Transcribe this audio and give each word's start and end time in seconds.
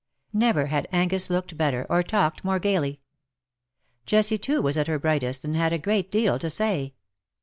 Never 0.33 0.65
had 0.65 0.87
Angus 0.91 1.29
looked 1.29 1.55
better, 1.55 1.85
or 1.87 2.01
talked 2.01 2.41
m.ore 2.43 2.57
gaily. 2.57 3.01
Jessie, 4.07 4.39
too, 4.39 4.59
was 4.59 4.75
at 4.75 4.87
her 4.87 4.97
brightest, 4.97 5.45
and 5.45 5.55
had 5.55 5.73
a 5.73 5.77
great 5.77 6.11
deal 6.11 6.39
to 6.39 6.49
say. 6.49 6.95